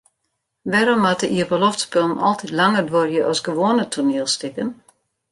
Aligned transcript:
Wêrom 0.71 1.01
moatte 1.05 1.27
iepenloftspullen 1.37 2.23
altyd 2.29 2.51
langer 2.59 2.85
duorje 2.89 3.21
as 3.31 3.39
gewoane 3.47 3.85
toanielstikken? 3.93 4.69